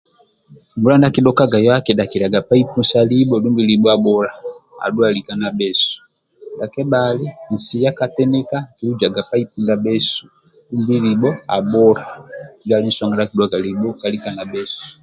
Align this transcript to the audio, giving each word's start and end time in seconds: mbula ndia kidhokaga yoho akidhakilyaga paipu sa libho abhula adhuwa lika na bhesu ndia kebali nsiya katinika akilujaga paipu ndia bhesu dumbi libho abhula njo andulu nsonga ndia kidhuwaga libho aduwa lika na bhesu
mbula 0.77 0.95
ndia 0.97 1.15
kidhokaga 1.15 1.57
yoho 1.65 1.77
akidhakilyaga 1.79 2.39
paipu 2.49 2.77
sa 2.91 2.99
libho 3.11 3.35
abhula 3.93 4.29
adhuwa 4.85 5.09
lika 5.15 5.33
na 5.41 5.49
bhesu 5.57 5.95
ndia 6.53 6.67
kebali 6.73 7.25
nsiya 7.53 7.89
katinika 7.99 8.57
akilujaga 8.71 9.21
paipu 9.29 9.55
ndia 9.61 9.77
bhesu 9.85 10.23
dumbi 10.69 10.95
libho 11.05 11.29
abhula 11.57 12.03
njo 12.59 12.73
andulu 12.77 12.91
nsonga 12.91 13.15
ndia 13.23 13.29
kidhuwaga 13.29 13.57
libho 13.65 13.89
aduwa 13.93 14.07
lika 14.13 14.29
na 14.37 14.43
bhesu 14.51 14.83